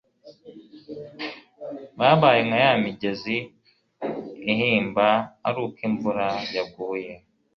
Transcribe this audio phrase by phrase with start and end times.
[1.99, 3.37] babaye nka ya migezi
[4.51, 5.07] ihimba
[5.47, 7.11] ari uko imvura yaguye